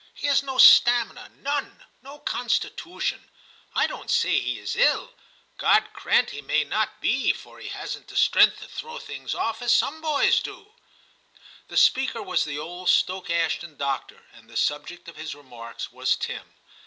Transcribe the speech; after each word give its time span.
He 0.15 0.25
has 0.25 0.41
no 0.41 0.57
stamina, 0.57 1.29
none; 1.29 1.85
no 2.01 2.17
constitution. 2.17 3.29
I 3.75 3.85
don't 3.85 4.09
say 4.09 4.39
he 4.39 4.57
is 4.57 4.75
ill. 4.75 5.13
God 5.59 5.93
grant 5.93 6.31
he 6.31 6.41
may 6.41 6.63
not 6.63 6.99
be, 7.01 7.31
for 7.33 7.59
he 7.59 7.69
hasn't 7.69 8.07
the 8.07 8.15
strength 8.17 8.61
to 8.61 8.67
throw 8.67 8.97
things 8.97 9.35
off 9.35 9.61
as 9.61 9.71
some 9.71 10.01
boys 10.01 10.41
do.' 10.41 10.73
The 11.67 11.77
speaker 11.77 12.23
was 12.23 12.45
the 12.45 12.57
old 12.57 12.89
Stoke 12.89 13.29
Ashton 13.29 13.77
doctor, 13.77 14.23
and 14.33 14.49
the 14.49 14.57
subject 14.57 15.07
of 15.07 15.17
his 15.17 15.35
remarks 15.35 15.91
was 15.91 16.15
Tim. 16.15 16.55